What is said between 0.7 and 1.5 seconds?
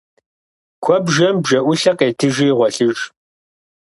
Куэбжэм